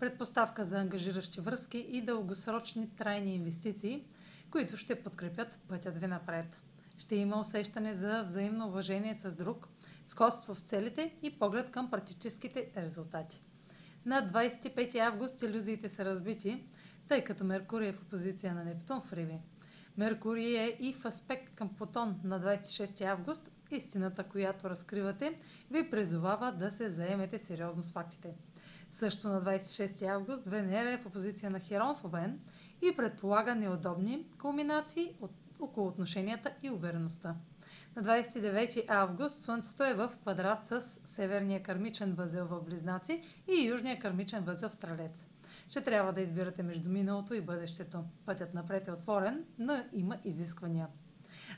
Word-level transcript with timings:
предпоставка 0.00 0.64
за 0.64 0.78
ангажиращи 0.78 1.40
връзки 1.40 1.78
и 1.78 2.02
дългосрочни 2.02 2.90
трайни 2.96 3.34
инвестиции, 3.34 4.04
които 4.50 4.76
ще 4.76 5.02
подкрепят 5.02 5.58
пътят 5.68 5.98
ви 5.98 6.06
напред. 6.06 6.60
Ще 6.98 7.16
има 7.16 7.40
усещане 7.40 7.94
за 7.94 8.22
взаимно 8.22 8.66
уважение 8.68 9.14
с 9.14 9.32
друг, 9.32 9.68
сходство 10.06 10.54
в 10.54 10.60
целите 10.60 11.14
и 11.22 11.38
поглед 11.38 11.70
към 11.70 11.90
практическите 11.90 12.70
резултати. 12.76 13.40
На 14.06 14.30
25 14.32 14.98
август 14.98 15.42
иллюзиите 15.42 15.88
са 15.88 16.04
разбити, 16.04 16.64
тъй 17.08 17.24
като 17.24 17.44
Меркурий 17.44 17.88
е 17.88 17.92
в 17.92 18.02
опозиция 18.02 18.54
на 18.54 18.64
Нептун 18.64 19.00
в 19.00 19.12
Риби. 19.12 19.38
Меркурий 19.96 20.56
е 20.56 20.76
и 20.80 20.92
в 20.92 21.04
аспект 21.04 21.54
към 21.54 21.68
Плутон 21.68 22.20
на 22.24 22.40
26 22.40 23.00
август. 23.04 23.50
Истината, 23.70 24.24
която 24.24 24.70
разкривате, 24.70 25.38
ви 25.70 25.90
призовава 25.90 26.52
да 26.52 26.70
се 26.70 26.90
заемете 26.90 27.38
сериозно 27.38 27.82
с 27.82 27.92
фактите. 27.92 28.34
Също 28.90 29.28
на 29.28 29.42
26 29.42 30.02
август 30.02 30.46
Венера 30.46 30.92
е 30.92 30.98
в 30.98 31.06
опозиция 31.06 31.50
на 31.50 31.60
Херон 31.60 31.96
в 31.96 32.04
Овен 32.04 32.40
и 32.82 32.96
предполага 32.96 33.54
неудобни 33.54 34.26
кулминации 34.40 35.16
от, 35.20 35.30
около 35.60 35.88
отношенията 35.88 36.50
и 36.62 36.70
увереността. 36.70 37.34
На 37.96 38.02
29 38.02 38.84
август 38.88 39.42
Слънцето 39.42 39.84
е 39.84 39.94
в 39.94 40.12
квадрат 40.22 40.64
с 40.64 40.82
северния 41.04 41.62
кармичен 41.62 42.14
възел 42.14 42.46
в 42.46 42.62
Близнаци 42.62 43.22
и 43.48 43.66
южния 43.66 43.98
кармичен 43.98 44.44
възел 44.44 44.68
в 44.68 44.72
Стрелец. 44.72 45.26
Ще 45.68 45.80
трябва 45.80 46.12
да 46.12 46.20
избирате 46.20 46.62
между 46.62 46.90
миналото 46.90 47.34
и 47.34 47.40
бъдещето. 47.40 48.04
Пътят 48.26 48.54
напред 48.54 48.88
е 48.88 48.92
отворен, 48.92 49.44
но 49.58 49.84
има 49.92 50.18
изисквания. 50.24 50.88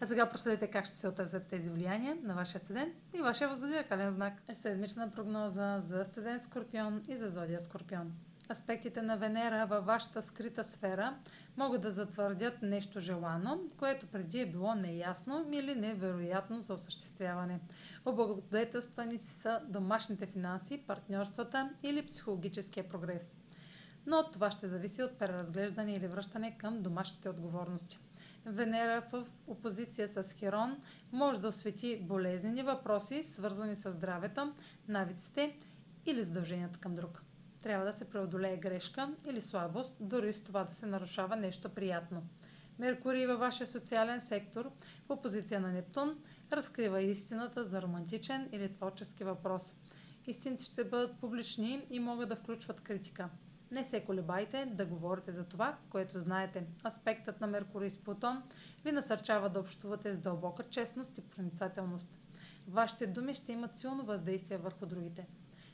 А 0.00 0.06
сега 0.06 0.30
проследете 0.30 0.66
как 0.70 0.86
ще 0.86 0.96
се 0.96 1.08
отразят 1.08 1.46
тези 1.46 1.70
влияния 1.70 2.16
на 2.22 2.34
вашия 2.34 2.60
седен 2.60 2.92
и 3.14 3.22
вашия 3.22 3.56
зодиакален 3.56 4.12
знак. 4.12 4.42
Седмична 4.52 5.10
прогноза 5.10 5.80
за 5.80 6.04
седен 6.04 6.40
Скорпион 6.40 7.02
и 7.08 7.16
за 7.16 7.30
зодия 7.30 7.60
Скорпион. 7.60 8.12
Аспектите 8.50 9.02
на 9.02 9.16
Венера 9.16 9.66
във 9.66 9.86
вашата 9.86 10.22
скрита 10.22 10.64
сфера 10.64 11.16
могат 11.56 11.82
да 11.82 11.90
затвърдят 11.90 12.62
нещо 12.62 13.00
желано, 13.00 13.60
което 13.78 14.06
преди 14.06 14.40
е 14.40 14.50
било 14.50 14.74
неясно 14.74 15.48
или 15.52 15.74
невероятно 15.74 16.60
за 16.60 16.74
осъществяване. 16.74 17.60
Облагодетелствани 18.04 19.18
са 19.18 19.60
домашните 19.68 20.26
финанси, 20.26 20.82
партньорствата 20.86 21.70
или 21.82 22.06
психологическия 22.06 22.88
прогрес. 22.88 23.36
Но 24.06 24.30
това 24.30 24.50
ще 24.50 24.68
зависи 24.68 25.02
от 25.02 25.18
преразглеждане 25.18 25.94
или 25.94 26.06
връщане 26.08 26.58
към 26.58 26.82
домашните 26.82 27.28
отговорности. 27.28 27.98
Венера 28.46 29.02
в 29.12 29.26
опозиция 29.46 30.08
с 30.08 30.22
Херон 30.32 30.76
може 31.12 31.40
да 31.40 31.48
освети 31.48 31.98
болезнени 32.02 32.62
въпроси, 32.62 33.22
свързани 33.24 33.76
с 33.76 33.92
здравето, 33.92 34.52
навиците 34.88 35.56
или 36.06 36.24
задълженията 36.24 36.78
към 36.78 36.94
друг. 36.94 37.22
Трябва 37.62 37.84
да 37.84 37.92
се 37.92 38.10
преодолее 38.10 38.56
грешка 38.56 39.14
или 39.26 39.40
слабост, 39.42 39.96
дори 40.00 40.32
с 40.32 40.44
това 40.44 40.64
да 40.64 40.74
се 40.74 40.86
нарушава 40.86 41.36
нещо 41.36 41.68
приятно. 41.68 42.22
Меркурий 42.78 43.26
във 43.26 43.40
вашия 43.40 43.66
социален 43.66 44.20
сектор 44.20 44.70
в 45.06 45.10
опозиция 45.10 45.60
на 45.60 45.72
Нептун 45.72 46.18
разкрива 46.52 47.02
истината 47.02 47.64
за 47.64 47.82
романтичен 47.82 48.48
или 48.52 48.72
творчески 48.72 49.24
въпрос. 49.24 49.74
Истините 50.26 50.64
ще 50.64 50.84
бъдат 50.84 51.20
публични 51.20 51.86
и 51.90 52.00
могат 52.00 52.28
да 52.28 52.36
включват 52.36 52.80
критика. 52.80 53.28
Не 53.70 53.84
се 53.84 54.04
колебайте 54.04 54.66
да 54.66 54.86
говорите 54.86 55.32
за 55.32 55.44
това, 55.44 55.76
което 55.90 56.18
знаете. 56.20 56.66
Аспектът 56.86 57.40
на 57.40 57.46
Меркурий 57.46 57.90
с 57.90 57.98
Плутон 57.98 58.42
ви 58.84 58.92
насърчава 58.92 59.48
да 59.50 59.60
общувате 59.60 60.14
с 60.14 60.18
дълбока 60.18 60.62
честност 60.62 61.18
и 61.18 61.22
проницателност. 61.22 62.18
Вашите 62.68 63.06
думи 63.06 63.34
ще 63.34 63.52
имат 63.52 63.76
силно 63.76 64.04
въздействие 64.04 64.58
върху 64.58 64.86
другите. 64.86 65.26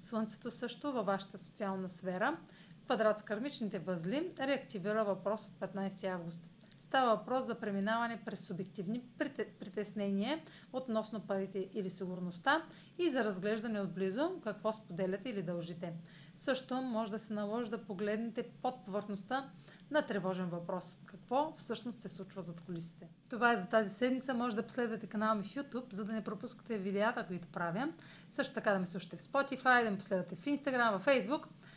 Слънцето 0.00 0.50
също 0.50 0.92
във 0.92 1.06
вашата 1.06 1.38
социална 1.38 1.88
сфера, 1.88 2.36
квадрат 2.84 3.18
с 3.18 3.22
кармичните 3.22 3.78
възли, 3.78 4.34
реактивира 4.40 5.04
въпрос 5.04 5.48
от 5.48 5.72
15 5.72 6.04
август. 6.04 6.48
Става 6.94 7.16
въпрос 7.16 7.46
за 7.46 7.54
преминаване 7.54 8.22
през 8.24 8.40
субективни 8.40 9.02
притеснения 9.60 10.40
относно 10.72 11.20
парите 11.20 11.68
или 11.74 11.90
сигурността 11.90 12.62
и 12.98 13.10
за 13.10 13.24
разглеждане 13.24 13.80
отблизо 13.80 14.40
какво 14.44 14.72
споделяте 14.72 15.28
или 15.28 15.42
дължите. 15.42 15.92
Също 16.38 16.74
може 16.74 17.10
да 17.10 17.18
се 17.18 17.32
наложи 17.32 17.70
да 17.70 17.84
погледнете 17.84 18.42
под 18.62 18.84
повърхността 18.84 19.50
на 19.90 20.06
тревожен 20.06 20.46
въпрос. 20.46 20.98
Какво 21.04 21.54
всъщност 21.56 22.00
се 22.00 22.08
случва 22.08 22.42
зад 22.42 22.60
колисите? 22.60 23.08
Това 23.30 23.52
е 23.52 23.58
за 23.58 23.66
тази 23.66 23.90
седмица. 23.90 24.34
Може 24.34 24.56
да 24.56 24.66
последвате 24.66 25.06
канала 25.06 25.34
ми 25.34 25.42
в 25.42 25.54
YouTube, 25.54 25.92
за 25.92 26.04
да 26.04 26.12
не 26.12 26.24
пропускате 26.24 26.78
видеята, 26.78 27.26
които 27.26 27.48
правя. 27.48 27.88
Също 28.32 28.54
така 28.54 28.72
да 28.72 28.78
ме 28.78 28.86
слушате 28.86 29.16
в 29.16 29.20
Spotify, 29.20 29.84
да 29.84 29.90
ме 29.90 29.98
последвате 29.98 30.36
в 30.36 30.44
Instagram, 30.44 30.98
в 30.98 31.06
Facebook. 31.06 31.46